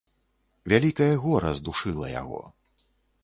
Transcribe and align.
Вялікае 0.71 1.09
гора 1.25 1.51
здушыла 1.59 2.07
яго. 2.21 2.41